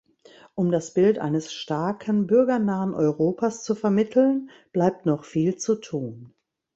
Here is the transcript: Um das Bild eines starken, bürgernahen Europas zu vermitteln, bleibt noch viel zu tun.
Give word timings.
Um 0.55 0.71
das 0.71 0.95
Bild 0.95 1.19
eines 1.19 1.53
starken, 1.53 2.25
bürgernahen 2.25 2.95
Europas 2.95 3.63
zu 3.63 3.75
vermitteln, 3.75 4.49
bleibt 4.73 5.05
noch 5.05 5.25
viel 5.25 5.57
zu 5.57 5.75
tun. 5.75 6.33